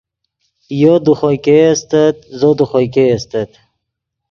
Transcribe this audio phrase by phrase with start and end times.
[0.81, 3.45] یو دے خوئے ګئے استت زو دے خوئے ګئے